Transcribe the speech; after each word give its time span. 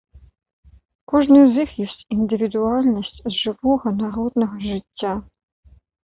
Кожны 1.11 1.41
з 1.41 1.53
іх 1.65 1.69
ёсць 1.85 1.99
індывідуальнасць 2.15 3.11
з 3.17 3.33
жывога 3.41 3.93
народнага 3.99 4.55
жыцця. 4.71 5.13